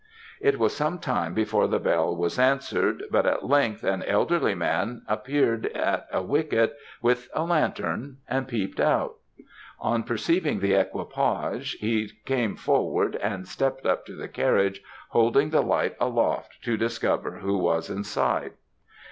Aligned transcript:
"It 0.39 0.57
was 0.57 0.75
some 0.75 0.97
time 0.97 1.35
before 1.35 1.67
the 1.67 1.77
bell 1.77 2.15
was 2.15 2.39
answered, 2.39 3.03
but 3.11 3.27
at 3.27 3.45
length 3.47 3.83
an 3.83 4.01
elderly 4.07 4.55
man 4.55 5.03
appeared 5.07 5.67
at 5.75 6.07
a 6.11 6.23
wicket, 6.23 6.75
with 7.03 7.29
a 7.35 7.43
lantern, 7.43 8.17
and 8.27 8.47
peeped 8.47 8.79
out. 8.79 9.17
On 9.79 10.01
perceiving 10.01 10.59
the 10.59 10.73
equipage, 10.73 11.73
he 11.73 12.09
came 12.25 12.55
forward 12.55 13.15
and 13.17 13.47
stept 13.47 13.85
up 13.85 14.07
to 14.07 14.15
the 14.15 14.27
carriage, 14.27 14.81
holding 15.09 15.51
the 15.51 15.61
light 15.61 15.95
aloft 15.99 16.63
to 16.63 16.77
discover 16.77 17.33
who 17.33 17.59
was 17.59 17.91
inside. 17.91 18.53